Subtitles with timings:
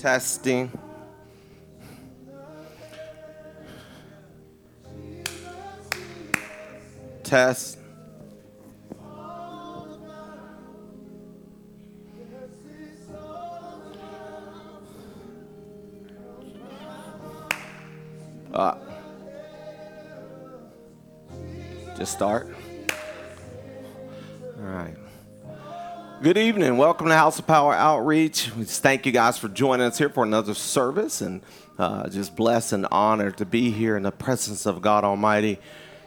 [0.00, 0.72] Testing.
[7.22, 7.76] Test.
[18.54, 18.74] Uh,
[21.98, 22.48] just start.
[24.56, 24.96] All right.
[26.22, 26.76] Good evening.
[26.76, 28.54] Welcome to House of Power Outreach.
[28.54, 31.40] We just thank you guys for joining us here for another service and
[31.78, 35.58] uh, just blessed and honored to be here in the presence of God Almighty.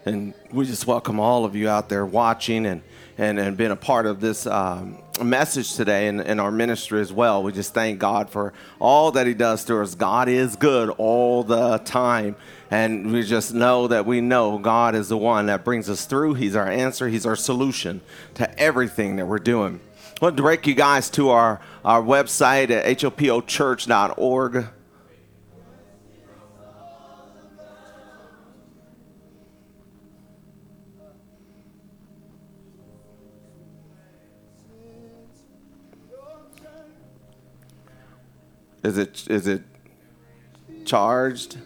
[0.06, 2.82] And we just welcome all of you out there watching and,
[3.18, 7.42] and, and being a part of this um, message today in our ministry as well.
[7.42, 9.96] We just thank God for all that He does to us.
[9.96, 12.36] God is good all the time.
[12.70, 16.34] And we just know that we know God is the one that brings us through.
[16.34, 18.02] He's our answer, He's our solution
[18.34, 19.80] to everything that we're doing.
[20.22, 24.68] I want to direct you guys to our, our website at hopochurch.org.
[38.84, 39.64] Is it is it
[40.86, 41.58] charged?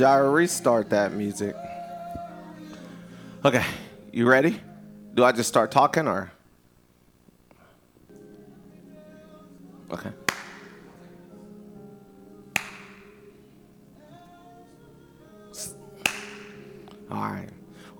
[0.00, 1.54] Jira, restart that music.
[3.44, 3.62] Okay,
[4.12, 4.58] you ready?
[5.12, 6.32] Do I just start talking or?
[9.90, 10.10] Okay.
[17.10, 17.50] All right.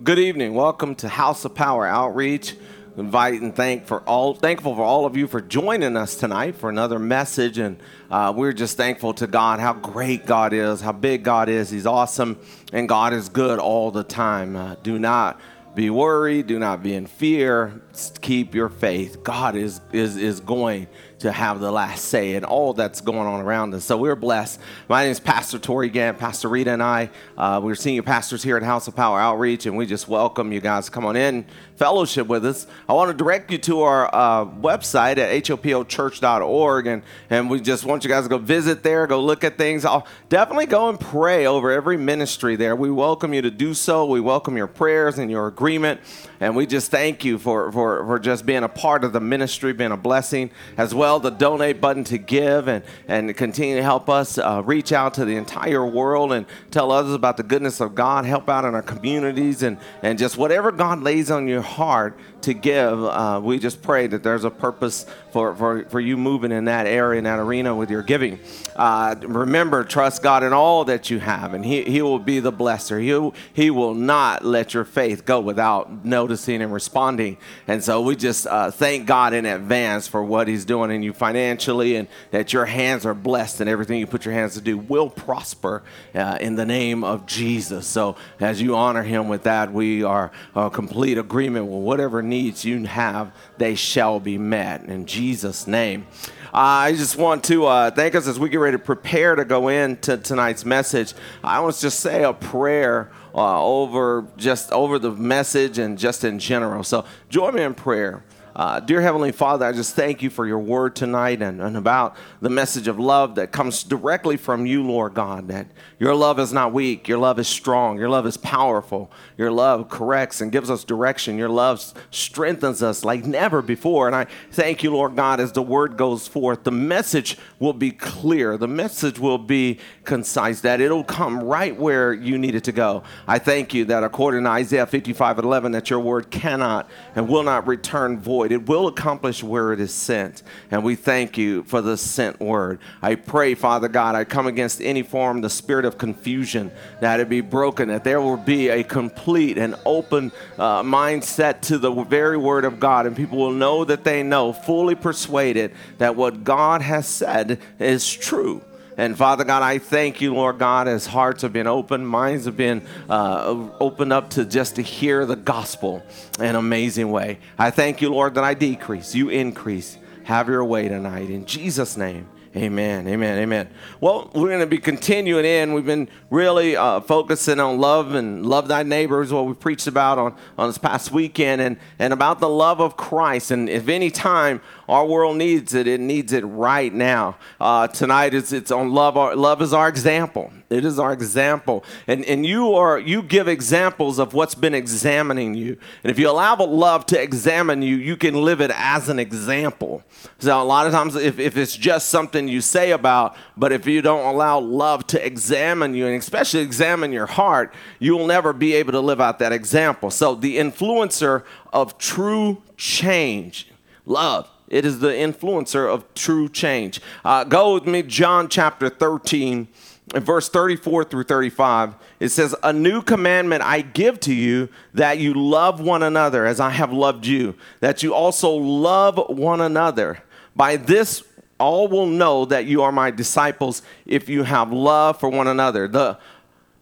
[0.03, 0.55] Good evening.
[0.55, 2.57] Welcome to House of Power Outreach
[2.97, 6.69] invite and thank for all thankful for all of you for joining us tonight for
[6.69, 7.59] another message.
[7.59, 7.79] And
[8.11, 11.71] uh, we're just thankful to god how great god is how big god is.
[11.71, 12.39] He's awesome
[12.73, 14.57] and god is good all the time.
[14.57, 15.41] Uh, do not
[15.75, 16.47] be worried.
[16.47, 17.81] Do not be in fear.
[18.21, 19.23] Keep your faith.
[19.23, 20.89] God is is is going
[21.21, 23.85] to have the last say in all that's going on around us.
[23.85, 24.59] So we're blessed.
[24.89, 26.19] My name is Pastor Tori Gant.
[26.19, 29.77] Pastor Rita and I, uh, we're senior pastors here at House of Power Outreach, and
[29.77, 31.45] we just welcome you guys come on in,
[31.77, 32.67] fellowship with us.
[32.89, 37.85] I want to direct you to our uh, website at hopochurch.org, and, and we just
[37.85, 39.85] want you guys to go visit there, go look at things.
[39.85, 42.75] I'll definitely go and pray over every ministry there.
[42.75, 44.07] We welcome you to do so.
[44.07, 46.01] We welcome your prayers and your agreement,
[46.41, 49.73] and we just thank you for, for, for just being a part of the ministry,
[49.73, 54.09] being a blessing as well the donate button to give and, and continue to help
[54.09, 57.95] us uh, reach out to the entire world and tell others about the goodness of
[57.95, 62.19] God, help out in our communities, and, and just whatever God lays on your heart
[62.43, 66.53] to give, uh, we just pray that there's a purpose for, for, for you moving
[66.53, 68.41] in that area, in that arena with your giving.
[68.75, 72.53] Uh, remember, trust God in all that you have, and He, he will be the
[72.53, 73.01] blesser.
[73.01, 77.37] He, he will not let your faith go without noticing and responding.
[77.67, 81.13] And so we just uh, thank God in advance for what He's doing in you
[81.13, 84.79] financially, and that your hands are blessed, and everything you put your hands to do
[84.79, 85.83] will prosper
[86.15, 87.87] uh, in the name of Jesus.
[87.87, 90.33] So as you honor Him with that, we are
[90.73, 94.85] complete agreement with whatever needs you have, they shall be met.
[94.85, 96.07] In Jesus' name.
[96.53, 99.45] Uh, I just want to uh, thank us as we get ready to prepare to
[99.45, 101.15] go into tonight's message.
[101.45, 106.25] I want to just say a prayer uh, over just over the message and just
[106.25, 106.83] in general.
[106.83, 108.25] So join me in prayer.
[108.55, 112.17] Uh, dear Heavenly Father, I just thank you for your word tonight and, and about
[112.41, 115.47] the message of love that comes directly from you, Lord God.
[115.49, 115.69] That
[116.01, 119.89] your love is not weak, your love is strong, your love is powerful, your love
[119.89, 124.09] corrects and gives us direction, your love strengthens us like never before.
[124.09, 127.93] And I thank you, Lord God, as the word goes forth, the message will be
[127.93, 132.73] clear, the message will be concise, that it'll come right where you need it to
[132.73, 133.05] go.
[133.29, 137.45] I thank you that according to Isaiah 55 11, that your word cannot and will
[137.45, 138.53] not return void void.
[138.53, 140.43] It will accomplish where it is sent.
[140.71, 142.79] And we thank you for the sent word.
[143.03, 146.71] I pray, Father God, I come against any form, the spirit of confusion,
[147.01, 151.77] that it be broken, that there will be a complete and open uh, mindset to
[151.77, 153.07] the very word of God.
[153.07, 158.11] And people will know that they know, fully persuaded that what God has said is
[158.11, 158.63] true.
[159.01, 162.59] And Father God, I thank you, Lord God, as hearts have been opened, minds have
[162.59, 166.03] been uh, opened up to just to hear the gospel
[166.39, 167.39] in an amazing way.
[167.59, 169.97] I thank you, Lord, that I decrease, you increase.
[170.25, 171.31] Have your way tonight.
[171.31, 173.69] In Jesus' name, Amen, amen, amen.
[174.01, 175.73] Well, we're going to be continuing in.
[175.73, 180.19] We've been really uh, focusing on love and love thy neighbors, what we preached about
[180.19, 183.53] on, on this past weekend, and, and about the love of Christ.
[183.53, 184.61] And if any time
[184.91, 187.37] our world needs it, it needs it right now.
[187.61, 189.15] Uh, tonight it's, it's on love.
[189.39, 190.53] Love is our example.
[190.69, 191.85] It is our example.
[192.09, 195.79] And, and you are you give examples of what's been examining you.
[196.03, 200.03] And if you allow love to examine you, you can live it as an example.
[200.39, 203.87] So a lot of times if, if it's just something you say about, but if
[203.87, 208.53] you don't allow love to examine you, and especially examine your heart, you will never
[208.53, 210.11] be able to live out that example.
[210.11, 213.69] So the influencer of true change,
[214.05, 217.01] love it is the influencer of true change.
[217.25, 219.67] Uh, go with me, John chapter 13,
[220.15, 221.97] verse 34 through 35.
[222.21, 226.61] It says, A new commandment I give to you that you love one another as
[226.61, 230.23] I have loved you, that you also love one another.
[230.55, 231.25] By this,
[231.59, 235.89] all will know that you are my disciples if you have love for one another.
[235.89, 236.17] The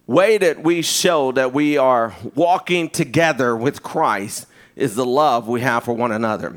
[0.07, 4.47] way that we show that we are walking together with Christ
[4.77, 6.57] is the love we have for one another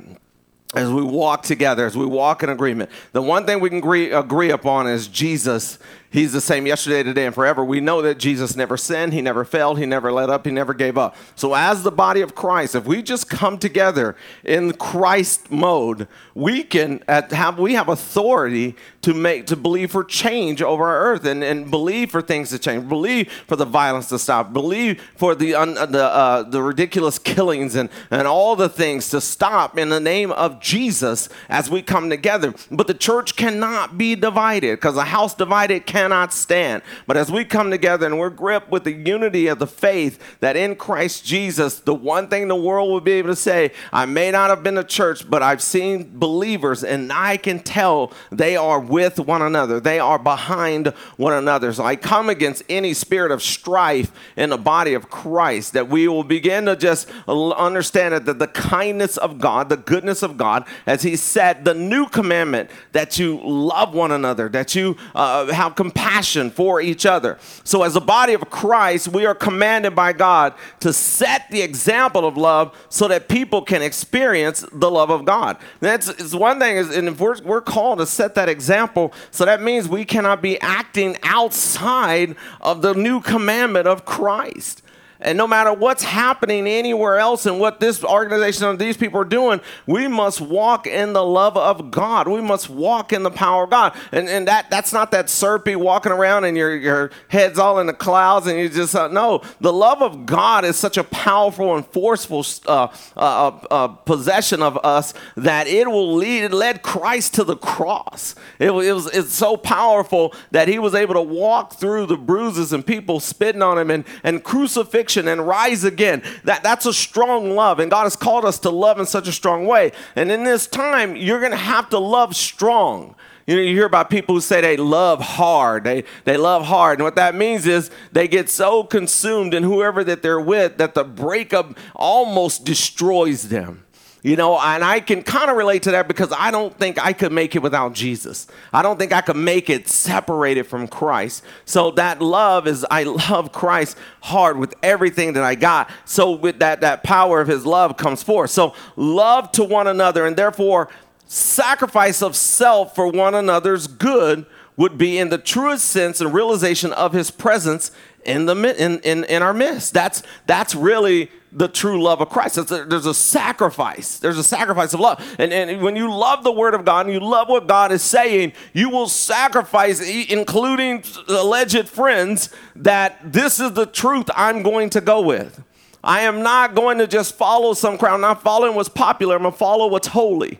[0.73, 2.89] as we walk together, as we walk in agreement.
[3.11, 5.79] The one thing we can agree, agree upon is Jesus
[6.11, 7.63] He's the same yesterday, today, and forever.
[7.63, 10.73] We know that Jesus never sinned, he never failed, he never let up, he never
[10.73, 11.15] gave up.
[11.35, 16.63] So, as the body of Christ, if we just come together in Christ mode, we
[16.63, 21.45] can have we have authority to make to believe for change over our earth and,
[21.45, 25.55] and believe for things to change, believe for the violence to stop, believe for the
[25.55, 29.99] un, the uh, the ridiculous killings and and all the things to stop in the
[30.01, 32.53] name of Jesus as we come together.
[32.69, 36.81] But the church cannot be divided because a house divided can cannot stand.
[37.05, 40.55] But as we come together and we're gripped with the unity of the faith that
[40.55, 44.31] in Christ Jesus, the one thing the world will be able to say, I may
[44.31, 48.79] not have been to church, but I've seen believers and I can tell they are
[48.79, 49.79] with one another.
[49.79, 50.87] They are behind
[51.17, 51.71] one another.
[51.71, 56.07] So I come against any spirit of strife in the body of Christ that we
[56.07, 61.03] will begin to just understand that the kindness of God, the goodness of God, as
[61.03, 65.90] He said, the new commandment that you love one another, that you uh, have compassion
[65.91, 67.37] compassion for each other.
[67.63, 72.25] So, as a body of Christ, we are commanded by God to set the example
[72.25, 75.57] of love so that people can experience the love of God.
[75.79, 79.45] That's it's one thing, is, and if we're, we're called to set that example, so
[79.45, 84.83] that means we cannot be acting outside of the new commandment of Christ.
[85.21, 89.25] And no matter what's happening anywhere else and what this organization and these people are
[89.25, 92.27] doing, we must walk in the love of God.
[92.27, 93.95] We must walk in the power of God.
[94.11, 97.85] And, and that, that's not that serpy walking around and your, your head's all in
[97.85, 99.43] the clouds and you just, uh, no.
[99.59, 104.63] The love of God is such a powerful and forceful uh, uh, uh, uh possession
[104.63, 108.33] of us that it will lead, it led Christ to the cross.
[108.57, 112.73] It, it was, it's so powerful that he was able to walk through the bruises
[112.73, 116.23] and people spitting on him and, and crucifixion and rise again.
[116.43, 117.79] That, that's a strong love.
[117.79, 119.91] And God has called us to love in such a strong way.
[120.15, 123.15] And in this time, you're going to have to love strong.
[123.47, 125.83] You know, you hear about people who say they love hard.
[125.83, 126.99] They, they love hard.
[126.99, 130.93] And what that means is they get so consumed in whoever that they're with that
[130.93, 133.83] the breakup almost destroys them.
[134.23, 137.11] You know, and I can kind of relate to that because I don't think I
[137.11, 138.45] could make it without Jesus.
[138.71, 141.43] I don't think I could make it separated from Christ.
[141.65, 145.89] So that love is I love Christ hard with everything that I got.
[146.05, 148.51] So with that that power of his love comes forth.
[148.51, 150.89] So love to one another and therefore
[151.25, 154.45] sacrifice of self for one another's good
[154.77, 157.91] would be in the truest sense and realization of his presence
[158.25, 159.93] in the in, in, in our midst.
[159.93, 162.67] That's that's really the true love of Christ.
[162.67, 164.19] There's a sacrifice.
[164.19, 165.35] There's a sacrifice of love.
[165.37, 168.01] And, and when you love the Word of God and you love what God is
[168.01, 169.99] saying, you will sacrifice,
[170.29, 175.61] including alleged friends, that this is the truth I'm going to go with.
[176.03, 178.15] I am not going to just follow some crowd.
[178.15, 179.35] I'm not following what's popular.
[179.35, 180.59] I'm going to follow what's holy.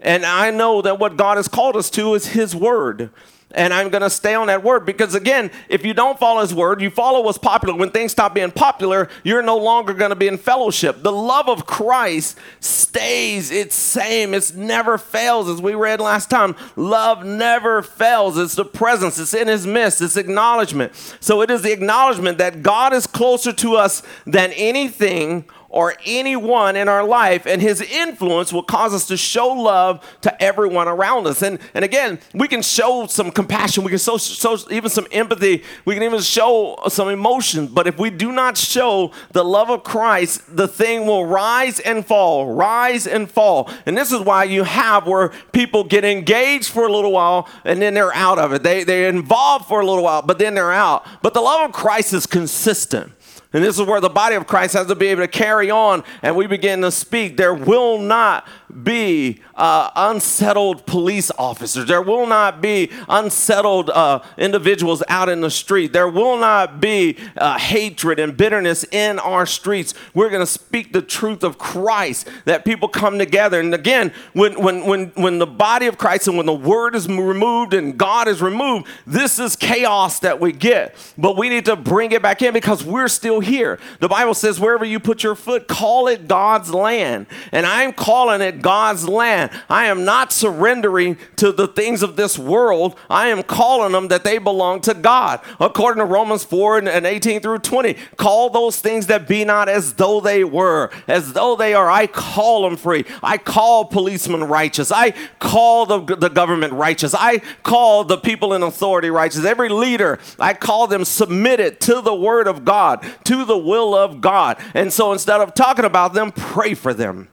[0.00, 3.10] And I know that what God has called us to is His Word
[3.54, 6.54] and I'm going to stay on that word because, again, if you don't follow his
[6.54, 7.74] word, you follow what's popular.
[7.76, 11.02] When things stop being popular, you're no longer going to be in fellowship.
[11.02, 15.48] The love of Christ stays its same, it never fails.
[15.48, 18.36] As we read last time, love never fails.
[18.36, 20.92] It's the presence, it's in his midst, it's acknowledgement.
[21.20, 26.76] So it is the acknowledgement that God is closer to us than anything or anyone
[26.76, 31.26] in our life, and his influence will cause us to show love to everyone around
[31.26, 31.42] us.
[31.42, 35.64] And, and again, we can show some compassion, we can show, show even some empathy,
[35.84, 37.66] we can even show some emotion.
[37.66, 42.06] But if we do not show the love of Christ, the thing will rise and
[42.06, 43.68] fall, rise and fall.
[43.84, 47.82] And this is why you have where people get engaged for a little while and
[47.82, 48.62] then they're out of it.
[48.62, 51.04] They, they're involved for a little while, but then they're out.
[51.20, 53.10] But the love of Christ is consistent.
[53.54, 56.02] And this is where the body of Christ has to be able to carry on
[56.22, 57.36] and we begin to speak.
[57.36, 58.46] There will not
[58.82, 61.86] be uh, unsettled police officers.
[61.86, 65.92] There will not be unsettled uh, individuals out in the street.
[65.92, 69.94] There will not be uh, hatred and bitterness in our streets.
[70.12, 73.60] We're going to speak the truth of Christ that people come together.
[73.60, 77.06] And again, when, when, when, when the body of Christ and when the word is
[77.06, 80.96] removed and God is removed, this is chaos that we get.
[81.16, 83.78] But we need to bring it back in because we're still here.
[84.00, 87.26] The Bible says, wherever you put your foot, call it God's land.
[87.52, 89.50] And I'm calling it God's land.
[89.68, 92.98] I am not surrendering to the things of this world.
[93.10, 95.40] I am calling them that they belong to God.
[95.60, 99.92] According to Romans 4 and 18 through 20, call those things that be not as
[99.94, 101.90] though they were, as though they are.
[101.90, 103.04] I call them free.
[103.22, 104.90] I call policemen righteous.
[104.90, 107.14] I call the, the government righteous.
[107.14, 109.44] I call the people in authority righteous.
[109.44, 114.22] Every leader, I call them submitted to the word of God, to the will of
[114.22, 114.56] God.
[114.72, 117.28] And so instead of talking about them, pray for them.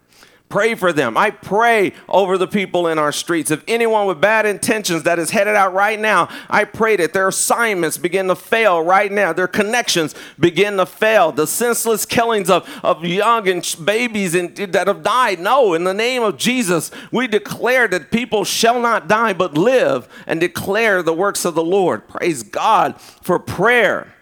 [0.52, 1.18] Pray for them.
[1.18, 3.52] I pray over the people in our streets.
[3.52, 7.30] If anyone with bad intentions that is headed out right now, I pray that their
[7.30, 9.32] assignments begin to fail right now.
[9.32, 11.32] Their connections begin to fail.
[11.32, 15.40] The senseless killings of, of young and babies and, that have died.
[15.40, 20.10] No, in the name of Jesus, we declare that people shall not die but live
[20.28, 22.10] and declare the works of the Lord.
[22.10, 24.14] Praise God for prayer.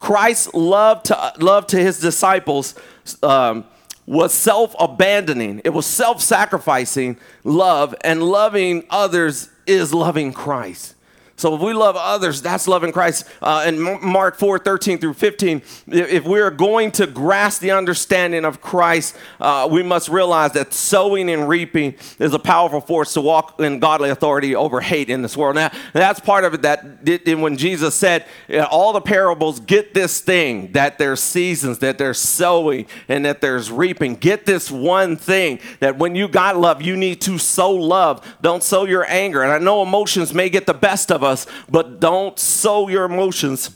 [0.00, 2.74] Christ loved to, loved to his disciples.
[3.22, 3.64] Um,
[4.08, 10.94] was self abandoning, it was self sacrificing love, and loving others is loving Christ.
[11.38, 13.24] So if we love others, that's loving Christ.
[13.40, 18.60] Uh, in Mark 4 13 through 15, if we're going to grasp the understanding of
[18.60, 23.60] Christ, uh, we must realize that sowing and reaping is a powerful force to walk
[23.60, 25.54] in godly authority over hate in this world.
[25.54, 28.26] Now, that's part of it that did, when Jesus said,
[28.68, 33.70] all the parables, get this thing that there's seasons, that there's sowing, and that there's
[33.70, 34.16] reaping.
[34.16, 38.26] Get this one thing that when you got love, you need to sow love.
[38.42, 39.42] Don't sow your anger.
[39.42, 43.04] And I know emotions may get the best of us us, but don't sow your
[43.04, 43.70] emotions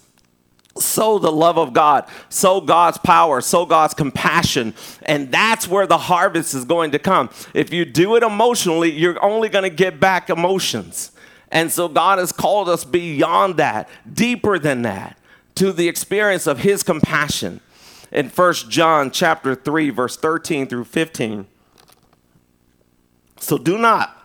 [0.79, 4.75] sow the love of God, sow God's power, sow God's compassion.
[5.03, 7.31] And that's where the harvest is going to come.
[7.55, 11.13] If you do it emotionally, you're only going to get back emotions.
[11.51, 15.19] And so God has called us beyond that, deeper than that,
[15.57, 17.61] to the experience of his compassion.
[18.11, 21.47] In First John chapter 3 verse 13 through 15.
[23.39, 24.19] So do not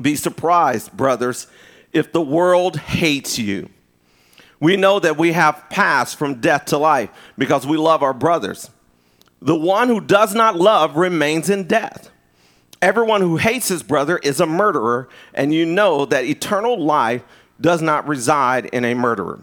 [0.00, 1.46] be surprised, brothers,
[1.92, 3.68] if the world hates you.
[4.60, 8.70] We know that we have passed from death to life because we love our brothers.
[9.40, 12.10] The one who does not love remains in death.
[12.80, 17.22] Everyone who hates his brother is a murderer, and you know that eternal life
[17.60, 19.40] does not reside in a murderer.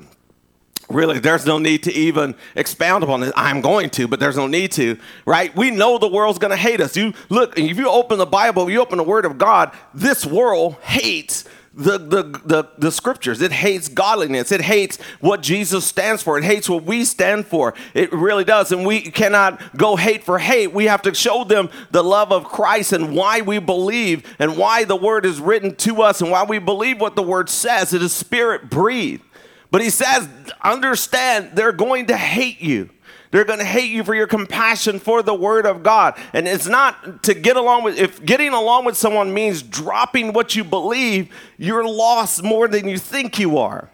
[0.89, 3.31] Really, there's no need to even expound upon this.
[3.35, 5.55] I'm going to, but there's no need to, right?
[5.55, 6.97] We know the world's going to hate us.
[6.97, 10.75] You look, if you open the Bible, you open the Word of God, this world
[10.81, 13.41] hates the, the, the, the, scriptures.
[13.41, 14.51] It hates godliness.
[14.51, 16.37] It hates what Jesus stands for.
[16.37, 17.73] It hates what we stand for.
[17.93, 18.71] It really does.
[18.71, 20.73] And we cannot go hate for hate.
[20.73, 24.83] We have to show them the love of Christ and why we believe and why
[24.83, 27.93] the word is written to us and why we believe what the word says.
[27.93, 29.23] It is spirit breathed.
[29.71, 30.27] But he says,
[30.61, 32.89] understand they're going to hate you.
[33.31, 36.17] They're going to hate you for your compassion for the word of God.
[36.33, 40.55] And it's not to get along with, if getting along with someone means dropping what
[40.55, 43.89] you believe, you're lost more than you think you are.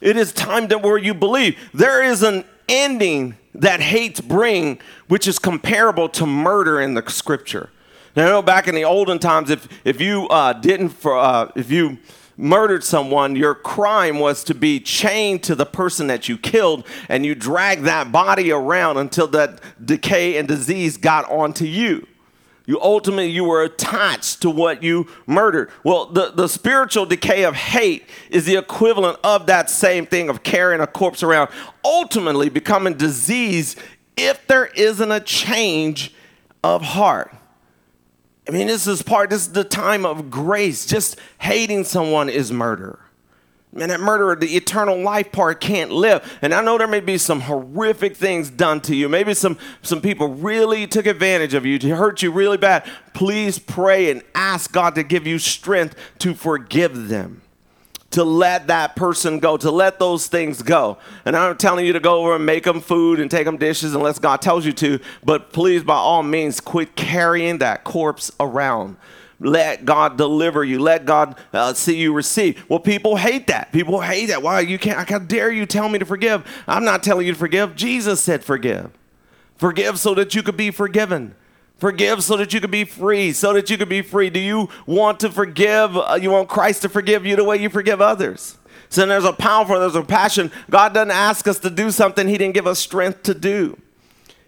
[0.00, 1.56] It is time to where you believe.
[1.72, 7.70] There is an ending that hates bring, which is comparable to murder in the scripture.
[8.16, 11.50] Now, I know back in the olden times, if, if you uh, didn't, for, uh,
[11.54, 11.98] if you,
[12.36, 17.24] murdered someone, your crime was to be chained to the person that you killed, and
[17.24, 22.06] you dragged that body around until that decay and disease got onto you.
[22.66, 25.70] You ultimately you were attached to what you murdered.
[25.84, 30.42] Well, the, the spiritual decay of hate is the equivalent of that same thing of
[30.42, 31.50] carrying a corpse around,
[31.84, 33.76] ultimately becoming disease
[34.16, 36.14] if there isn't a change
[36.62, 37.34] of heart.
[38.46, 40.86] I mean, this is part, this is the time of grace.
[40.86, 42.98] Just hating someone is murder.
[43.72, 46.38] Man, that murderer, the eternal life part can't live.
[46.42, 49.08] And I know there may be some horrific things done to you.
[49.08, 52.88] Maybe some, some people really took advantage of you to hurt you really bad.
[53.14, 57.42] Please pray and ask God to give you strength to forgive them
[58.14, 60.98] to let that person go, to let those things go.
[61.24, 63.94] And I'm telling you to go over and make them food and take them dishes
[63.94, 68.96] unless God tells you to, but please, by all means, quit carrying that corpse around.
[69.40, 70.78] Let God deliver you.
[70.78, 72.64] Let God uh, see you receive.
[72.68, 73.72] Well, people hate that.
[73.72, 74.42] People hate that.
[74.42, 75.08] Why you can't?
[75.08, 76.48] How dare you tell me to forgive?
[76.68, 77.74] I'm not telling you to forgive.
[77.74, 78.90] Jesus said forgive.
[79.56, 81.34] Forgive so that you could be forgiven.
[81.78, 84.30] Forgive so that you can be free, so that you can be free.
[84.30, 85.96] Do you want to forgive?
[85.96, 88.58] Uh, you want Christ to forgive you the way you forgive others?
[88.88, 90.52] So there's a powerful, there's a passion.
[90.70, 93.76] God doesn't ask us to do something He didn't give us strength to do.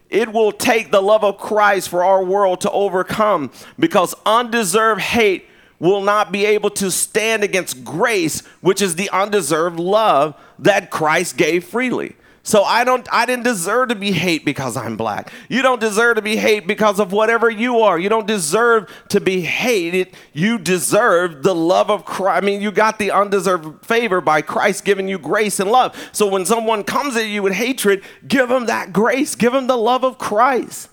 [0.09, 5.47] It will take the love of Christ for our world to overcome because undeserved hate
[5.79, 11.37] will not be able to stand against grace, which is the undeserved love that Christ
[11.37, 12.15] gave freely.
[12.47, 15.33] So I don't I didn't deserve to be hate because I'm black.
[15.49, 17.99] You don't deserve to be hate because of whatever you are.
[17.99, 20.15] You don't deserve to be hated.
[20.31, 22.41] You deserve the love of Christ.
[22.41, 25.93] I mean, you got the undeserved favor by Christ giving you grace and love.
[26.13, 29.35] So when someone comes at you with hatred, give them that grace.
[29.35, 30.87] Give them the love of Christ.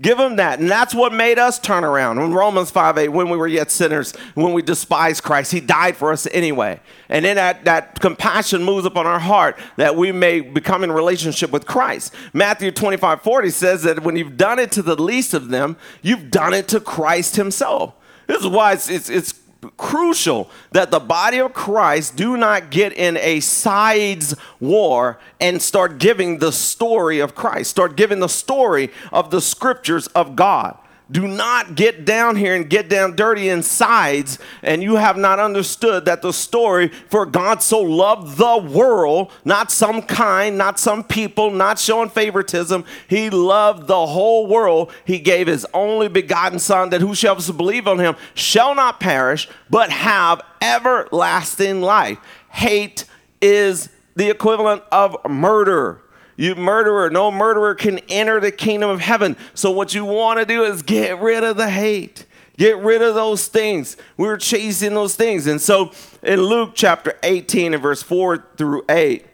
[0.00, 0.60] Give them that.
[0.60, 2.18] And that's what made us turn around.
[2.18, 5.96] In Romans 5 8, when we were yet sinners, when we despised Christ, He died
[5.96, 6.78] for us anyway.
[7.08, 11.50] And then that, that compassion moves upon our heart that we may become in relationship
[11.50, 12.14] with Christ.
[12.32, 16.30] Matthew 25 40 says that when you've done it to the least of them, you've
[16.30, 17.94] done it to Christ Himself.
[18.28, 19.34] This is why it's, it's, it's
[19.76, 25.98] crucial that the body of Christ do not get in a sides war and start
[25.98, 30.78] giving the story of Christ, start giving the story of the scriptures of God.
[31.10, 36.04] Do not get down here and get down dirty insides, and you have not understood
[36.04, 41.50] that the story for God so loved the world, not some kind, not some people,
[41.50, 42.84] not showing favoritism.
[43.08, 44.92] He loved the whole world.
[45.06, 49.90] He gave his only begotten Son, that whosoever believe on him shall not perish, but
[49.90, 52.18] have everlasting life.
[52.50, 53.06] Hate
[53.40, 56.02] is the equivalent of murder.
[56.38, 59.36] You murderer, no murderer can enter the kingdom of heaven.
[59.54, 62.26] So, what you want to do is get rid of the hate.
[62.56, 63.96] Get rid of those things.
[64.16, 65.48] We were chasing those things.
[65.48, 65.90] And so,
[66.22, 69.26] in Luke chapter 18 and verse 4 through 8,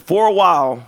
[0.00, 0.84] for a while,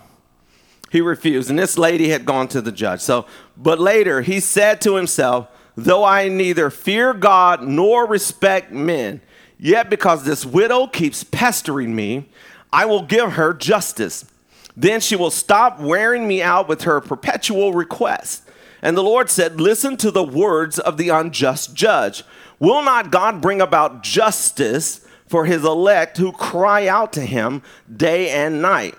[0.91, 1.49] he refused.
[1.49, 2.99] And this lady had gone to the judge.
[2.99, 9.21] So, but later he said to himself, Though I neither fear God nor respect men,
[9.57, 12.29] yet because this widow keeps pestering me,
[12.73, 14.25] I will give her justice
[14.75, 18.41] then she will stop wearing me out with her perpetual requests.
[18.81, 22.23] And the Lord said, Listen to the words of the unjust judge.
[22.59, 27.61] Will not God bring about justice for his elect who cry out to him
[27.93, 28.95] day and night?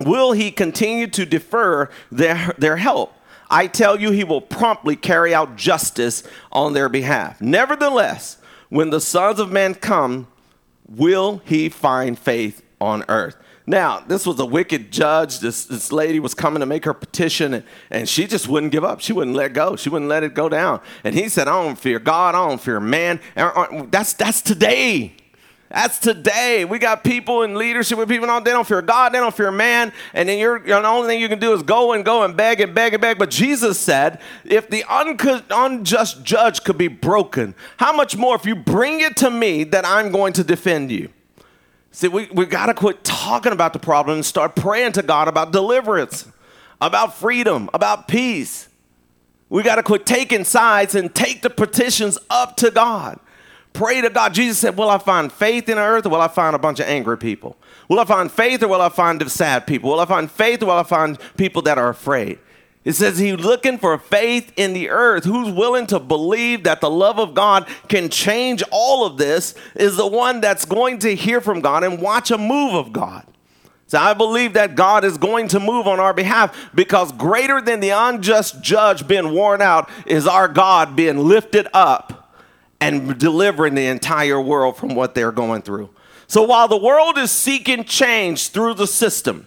[0.00, 3.14] Will he continue to defer their, their help?
[3.50, 7.40] I tell you, he will promptly carry out justice on their behalf.
[7.40, 8.38] Nevertheless,
[8.70, 10.26] when the sons of men come,
[10.88, 13.36] will he find faith on earth?
[13.66, 15.38] Now, this was a wicked judge.
[15.38, 18.84] This, this lady was coming to make her petition, and, and she just wouldn't give
[18.84, 19.00] up.
[19.00, 19.76] She wouldn't let go.
[19.76, 20.80] She wouldn't let it go down.
[21.04, 22.34] And he said, I don't fear God.
[22.34, 23.20] I don't fear man.
[23.36, 25.14] Uh, that's, that's today.
[25.72, 26.66] That's today.
[26.66, 29.90] We got people in leadership with people, they don't fear God, they don't fear man.
[30.12, 32.60] And then you're, the only thing you can do is go and go and beg
[32.60, 33.18] and beg and beg.
[33.18, 38.54] But Jesus said, if the unjust judge could be broken, how much more if you
[38.54, 41.08] bring it to me that I'm going to defend you?
[41.92, 45.28] See, we, we got to quit talking about the problem and start praying to God
[45.28, 46.26] about deliverance,
[46.80, 48.68] about freedom, about peace.
[49.50, 53.20] We got to quit taking sides and take the petitions up to God.
[53.74, 54.32] Pray to God.
[54.32, 56.86] Jesus said, Will I find faith in earth or will I find a bunch of
[56.86, 57.58] angry people?
[57.88, 59.90] Will I find faith or will I find sad people?
[59.90, 62.38] Will I find faith or will I find people that are afraid?
[62.84, 65.24] It says he's looking for faith in the earth.
[65.24, 69.96] Who's willing to believe that the love of God can change all of this is
[69.96, 73.24] the one that's going to hear from God and watch a move of God.
[73.86, 77.80] So I believe that God is going to move on our behalf because greater than
[77.80, 82.34] the unjust judge being worn out is our God being lifted up
[82.80, 85.90] and delivering the entire world from what they're going through.
[86.26, 89.46] So while the world is seeking change through the system,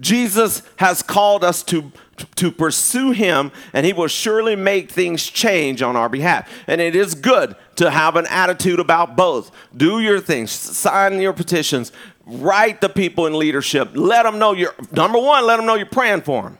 [0.00, 1.92] Jesus has called us to
[2.36, 6.48] to pursue him and he will surely make things change on our behalf.
[6.66, 9.50] And it is good to have an attitude about both.
[9.76, 11.92] Do your things, sign your petitions,
[12.26, 13.90] write the people in leadership.
[13.94, 16.58] Let them know you're number 1, let them know you're praying for them.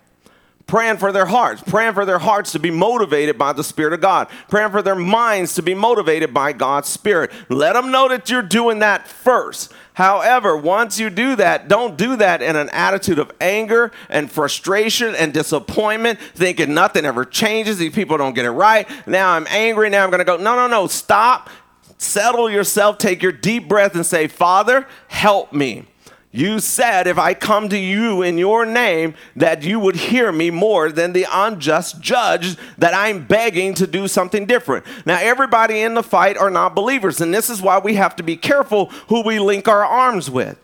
[0.66, 4.00] praying for their hearts, praying for their hearts to be motivated by the Spirit of
[4.00, 7.30] God, praying for their minds to be motivated by God's Spirit.
[7.48, 9.72] Let them know that you're doing that first.
[9.94, 15.14] However, once you do that, don't do that in an attitude of anger and frustration
[15.14, 17.78] and disappointment, thinking nothing ever changes.
[17.78, 18.88] These people don't get it right.
[19.06, 19.88] Now I'm angry.
[19.90, 20.36] Now I'm going to go.
[20.36, 20.88] No, no, no.
[20.88, 21.48] Stop.
[21.96, 22.98] Settle yourself.
[22.98, 25.86] Take your deep breath and say, Father, help me.
[26.34, 30.50] You said, if I come to you in your name, that you would hear me
[30.50, 34.84] more than the unjust judge that I'm begging to do something different.
[35.06, 38.24] Now, everybody in the fight are not believers, and this is why we have to
[38.24, 40.58] be careful who we link our arms with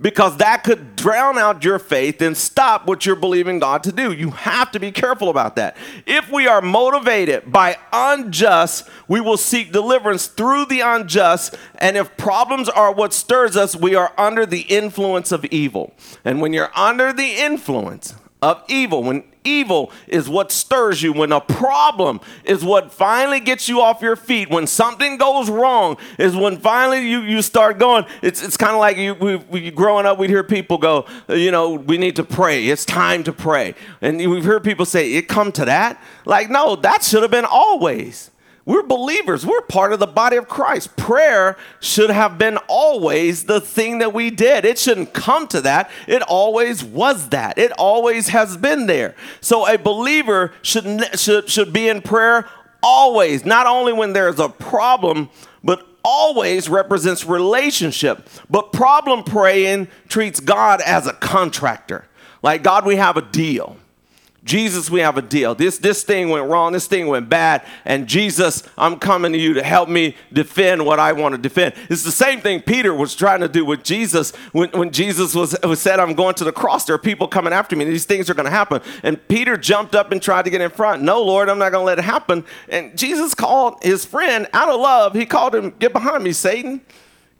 [0.00, 4.12] because that could drown out your faith and stop what you're believing God to do.
[4.12, 5.76] You have to be careful about that.
[6.06, 11.56] If we are motivated by unjust, we will seek deliverance through the unjust.
[11.76, 15.94] And if problems are what stirs us, we are under the influence of evil.
[16.24, 21.32] And when you're under the influence of evil, when evil is what stirs you, when
[21.32, 26.36] a problem is what finally gets you off your feet, when something goes wrong, is
[26.36, 28.04] when finally you, you start going.
[28.22, 31.50] It's, it's kind of like you, we, we, growing up, we'd hear people go, you
[31.50, 32.66] know, we need to pray.
[32.68, 33.74] It's time to pray.
[34.00, 36.02] And we've heard people say, it come to that?
[36.26, 38.30] Like, no, that should have been always.
[38.66, 39.44] We're believers.
[39.44, 40.96] We're part of the body of Christ.
[40.96, 44.64] Prayer should have been always the thing that we did.
[44.64, 45.90] It shouldn't come to that.
[46.06, 47.58] It always was that.
[47.58, 49.14] It always has been there.
[49.42, 52.48] So a believer should, should, should be in prayer
[52.82, 55.28] always, not only when there's a problem,
[55.62, 58.28] but always represents relationship.
[58.48, 62.06] But problem praying treats God as a contractor.
[62.42, 63.76] Like, God, we have a deal.
[64.44, 65.54] Jesus, we have a deal.
[65.54, 66.72] This, this thing went wrong.
[66.72, 67.64] This thing went bad.
[67.86, 71.74] And Jesus, I'm coming to you to help me defend what I want to defend.
[71.88, 75.56] It's the same thing Peter was trying to do with Jesus when, when Jesus was,
[75.62, 76.84] was said, I'm going to the cross.
[76.84, 77.86] There are people coming after me.
[77.86, 78.82] These things are going to happen.
[79.02, 81.02] And Peter jumped up and tried to get in front.
[81.02, 82.44] No, Lord, I'm not going to let it happen.
[82.68, 85.14] And Jesus called his friend out of love.
[85.14, 86.82] He called him, Get behind me, Satan.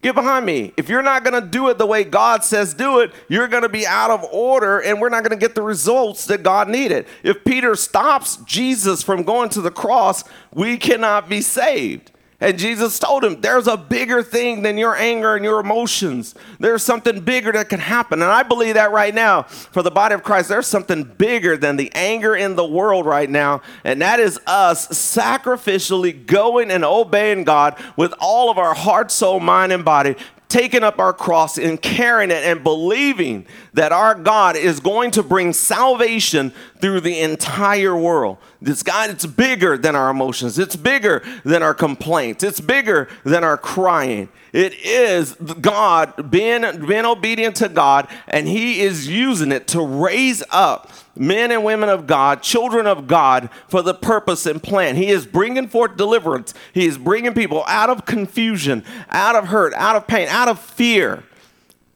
[0.05, 0.75] Get behind me.
[0.77, 3.63] If you're not going to do it the way God says do it, you're going
[3.63, 6.69] to be out of order and we're not going to get the results that God
[6.69, 7.07] needed.
[7.23, 12.11] If Peter stops Jesus from going to the cross, we cannot be saved.
[12.45, 16.35] And Jesus told him, There's a bigger thing than your anger and your emotions.
[16.61, 18.21] There's something bigger that can happen.
[18.21, 21.77] And I believe that right now for the body of Christ, there's something bigger than
[21.77, 23.63] the anger in the world right now.
[23.83, 29.41] And that is us sacrificially going and obeying God with all of our heart, soul,
[29.41, 30.15] mind, and body,
[30.49, 35.23] taking up our cross and carrying it and believing that our God is going to
[35.23, 36.53] bring salvation
[36.85, 38.37] through the entire world.
[38.61, 43.43] This God, it's bigger than our emotions, it's bigger than our complaints, it's bigger than
[43.43, 44.29] our crying.
[44.53, 50.43] It is God being, being obedient to God, and He is using it to raise
[50.51, 54.97] up men and women of God, children of God, for the purpose and plan.
[54.97, 56.53] He is bringing forth deliverance.
[56.75, 60.61] He is bringing people out of confusion, out of hurt, out of pain, out of
[60.61, 61.25] fear.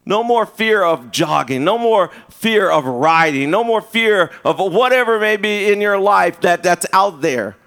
[0.09, 5.21] No more fear of jogging, no more fear of riding, no more fear of whatever
[5.21, 7.59] may be in your life that, that's out there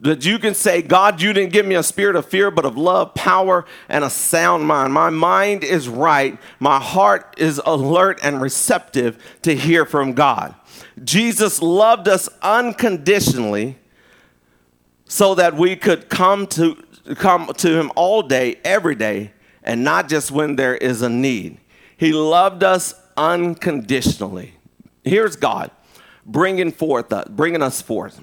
[0.00, 2.76] that you can say, God, you didn't give me a spirit of fear, but of
[2.76, 4.92] love, power, and a sound mind.
[4.92, 6.36] My mind is right.
[6.58, 10.54] My heart is alert and receptive to hear from God.
[11.04, 13.78] Jesus loved us unconditionally
[15.04, 16.74] so that we could come to,
[17.14, 19.30] come to him all day, every day,
[19.62, 21.60] and not just when there is a need.
[21.96, 24.54] He loved us unconditionally.
[25.04, 25.70] Here's God
[26.26, 28.20] bringing forth, uh, bringing us forth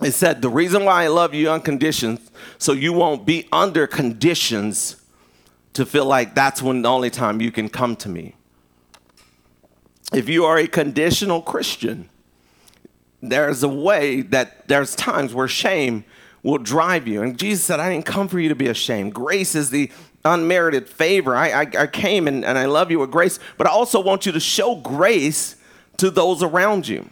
[0.00, 2.20] He said, The reason why I love you unconditioned,
[2.58, 4.96] so you won't be under conditions
[5.74, 8.34] to feel like that's when the only time you can come to me.
[10.12, 12.08] If you are a conditional Christian,
[13.20, 16.04] there's a way that there's times where shame
[16.42, 17.22] will drive you.
[17.22, 19.12] And Jesus said, I didn't come for you to be ashamed.
[19.12, 19.90] Grace is the
[20.28, 21.34] unmerited favor.
[21.34, 24.26] I, I, I came and, and I love you with grace, but I also want
[24.26, 25.56] you to show grace
[25.96, 27.08] to those around you.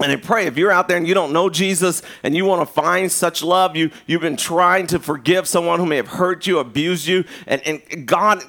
[0.00, 2.66] And I pray if you're out there and you don't know Jesus and you want
[2.66, 6.46] to find such love, you, you've been trying to forgive someone who may have hurt
[6.46, 8.42] you, abused you, and, and God,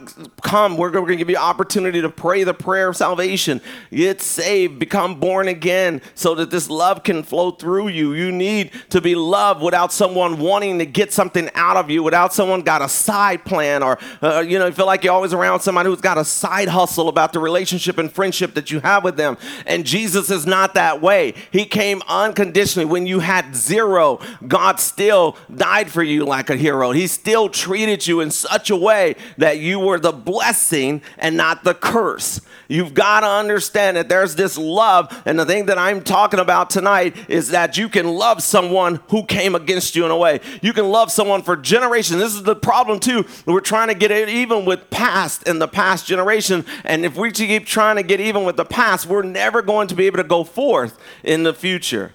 [0.44, 3.62] come, we're going to give you opportunity to pray the prayer of salvation.
[3.90, 8.14] Get saved, become born again so that this love can flow through you.
[8.14, 12.32] You need to be loved without someone wanting to get something out of you, without
[12.32, 15.62] someone got a side plan or, uh, you know, you feel like you're always around
[15.62, 19.18] somebody who's got a side hustle about the relationship and friendship that you have with
[19.18, 19.38] them.
[19.66, 21.34] And Jesus is not that way.
[21.52, 22.86] He came unconditionally.
[22.86, 26.92] When you had zero, God still died for you like a hero.
[26.92, 31.64] He still treated you in such a way that you were the blessing and not
[31.64, 32.42] the curse.
[32.68, 35.24] You've got to understand that there's this love.
[35.26, 39.26] And the thing that I'm talking about tonight is that you can love someone who
[39.26, 40.40] came against you in a way.
[40.62, 42.20] You can love someone for generations.
[42.20, 43.26] This is the problem, too.
[43.48, 46.64] We're trying to get it even with past and the past generation.
[46.84, 49.96] And if we keep trying to get even with the past, we're never going to
[49.96, 50.96] be able to go forth
[51.30, 52.12] in the future.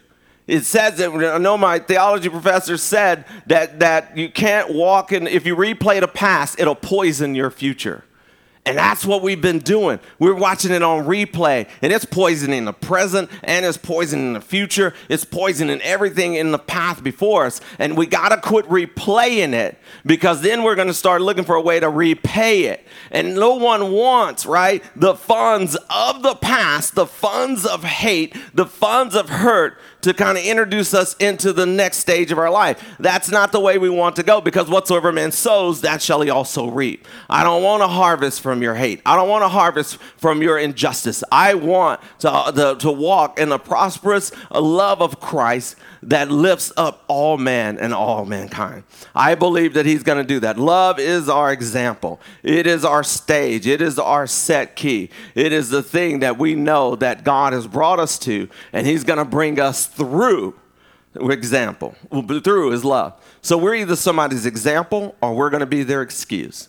[0.48, 5.28] It says that I know my theology professor said that that you can't walk in
[5.28, 8.04] if you replay the past, it'll poison your future.
[8.66, 10.00] And that's what we've been doing.
[10.18, 14.94] We're watching it on replay, and it's poisoning the present and it's poisoning the future.
[15.10, 17.60] It's poisoning everything in the path before us.
[17.78, 21.56] And we got to quit replaying it because then we're going to start looking for
[21.56, 22.86] a way to repay it.
[23.10, 28.66] And no one wants, right, the funds of the past, the funds of hate, the
[28.66, 32.96] funds of hurt to kind of introduce us into the next stage of our life.
[32.98, 36.30] That's not the way we want to go because whatsoever man sows, that shall he
[36.30, 37.06] also reap.
[37.28, 39.00] I don't want to harvest from your hate.
[39.04, 41.24] I don't want to harvest from your injustice.
[41.32, 45.76] I want to, uh, to, to walk in the prosperous love of Christ
[46.08, 48.84] that lifts up all man and all mankind.
[49.14, 50.58] I believe that he's going to do that.
[50.58, 55.70] Love is our example, it is our stage, it is our set key, it is
[55.70, 59.24] the thing that we know that God has brought us to, and he's going to
[59.24, 60.54] bring us through
[61.14, 61.94] example,
[62.42, 63.14] through his love.
[63.40, 66.68] So we're either somebody's example or we're going to be their excuse.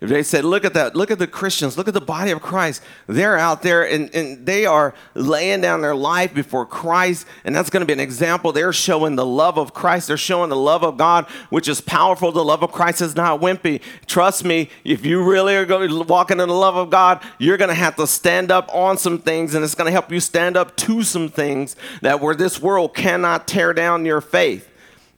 [0.00, 2.82] They said, look at that, look at the Christians, look at the body of Christ.
[3.06, 7.68] They're out there and, and they are laying down their life before Christ, and that's
[7.68, 8.50] going to be an example.
[8.50, 10.08] They're showing the love of Christ.
[10.08, 12.32] They're showing the love of God, which is powerful.
[12.32, 13.82] The love of Christ is not wimpy.
[14.06, 17.58] Trust me, if you really are going to walk in the love of God, you're
[17.58, 20.20] going to have to stand up on some things, and it's going to help you
[20.20, 24.69] stand up to some things that where this world cannot tear down your faith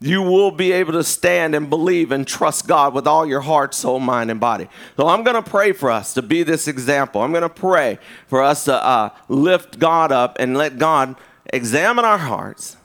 [0.03, 3.73] you will be able to stand and believe and trust God with all your heart,
[3.73, 4.69] soul, mind, and body.
[4.97, 7.23] So I'm going to pray for us to be this example.
[7.23, 11.15] I'm going to pray for us to uh, lift God up and let God
[11.53, 12.77] examine our hearts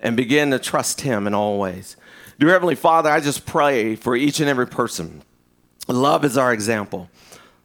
[0.00, 1.96] and begin to trust Him in all ways.
[2.38, 5.22] Dear Heavenly Father, I just pray for each and every person.
[5.88, 7.08] Love is our example.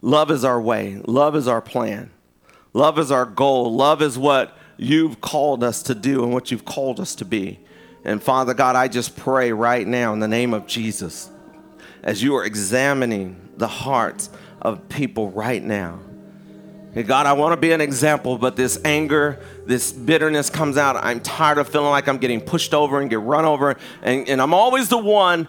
[0.01, 1.01] Love is our way.
[1.05, 2.11] Love is our plan.
[2.73, 3.73] Love is our goal.
[3.73, 7.59] Love is what you've called us to do and what you've called us to be.
[8.05, 11.29] And Father God, I just pray right now in the name of Jesus,
[12.03, 14.29] as you are examining the hearts
[14.61, 15.99] of people right now.
[16.93, 20.95] Hey God, I want to be an example, but this anger, this bitterness comes out.
[20.95, 23.75] I'm tired of feeling like I'm getting pushed over and get run over.
[24.03, 25.47] And, and I'm always the one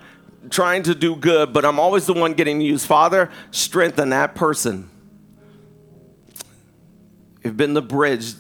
[0.48, 2.86] trying to do good, but I'm always the one getting used.
[2.86, 4.88] Father, strengthen that person.
[7.44, 8.32] You've been the bridge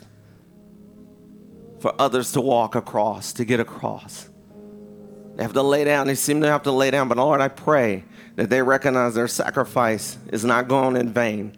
[1.86, 4.28] for others to walk across, to get across.
[5.36, 6.08] They have to lay down.
[6.08, 7.06] They seem to have to lay down.
[7.06, 8.02] But Lord, I pray
[8.34, 11.56] that they recognize their sacrifice is not going in vain.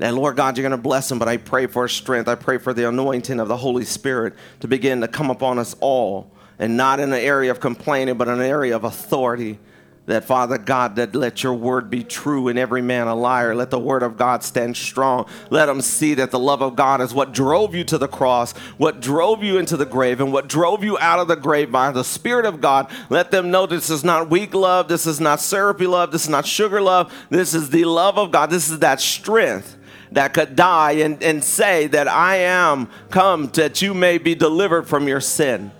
[0.00, 2.26] And Lord God, you're going to bless them, but I pray for strength.
[2.26, 5.76] I pray for the anointing of the Holy Spirit to begin to come upon us
[5.78, 9.60] all, and not in an area of complaining, but an area of authority
[10.06, 13.54] that Father God, that let your word be true and every man a liar.
[13.54, 15.26] Let the word of God stand strong.
[15.48, 18.52] Let them see that the love of God is what drove you to the cross,
[18.78, 21.92] what drove you into the grave, and what drove you out of the grave by
[21.92, 22.90] the Spirit of God.
[23.10, 26.30] Let them know this is not weak love, this is not syrupy love, this is
[26.30, 28.50] not sugar love, this is the love of God.
[28.50, 29.78] This is that strength
[30.10, 34.86] that could die and, and say that I am come that you may be delivered
[34.86, 35.70] from your sin.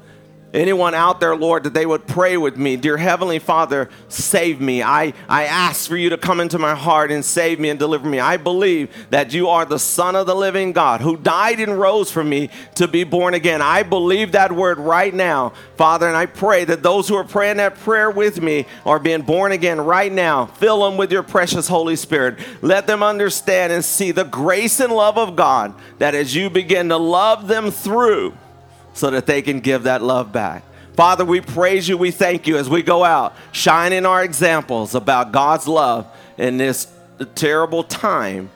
[0.54, 2.76] Anyone out there, Lord, that they would pray with me.
[2.76, 4.82] Dear Heavenly Father, save me.
[4.82, 8.06] I, I ask for you to come into my heart and save me and deliver
[8.06, 8.20] me.
[8.20, 12.10] I believe that you are the Son of the living God who died and rose
[12.10, 13.62] for me to be born again.
[13.62, 17.56] I believe that word right now, Father, and I pray that those who are praying
[17.56, 20.44] that prayer with me are being born again right now.
[20.44, 22.38] Fill them with your precious Holy Spirit.
[22.60, 26.90] Let them understand and see the grace and love of God that as you begin
[26.90, 28.34] to love them through,
[28.94, 30.64] so that they can give that love back.
[30.94, 31.96] Father, we praise you.
[31.96, 36.86] We thank you as we go out, shining our examples about God's love in this
[37.34, 38.50] terrible time.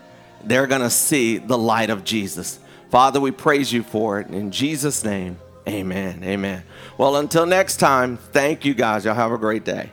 [0.44, 2.60] They're going to see the light of Jesus.
[2.90, 4.28] Father, we praise you for it.
[4.28, 6.22] In Jesus' name, amen.
[6.22, 6.62] Amen.
[6.98, 9.04] Well, until next time, thank you guys.
[9.04, 9.90] Y'all have a great day.